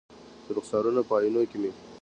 د 0.45 0.47
رخسارونو 0.57 1.01
په 1.07 1.13
آئینو 1.19 1.41
کې 1.49 1.57
مې 1.61 1.71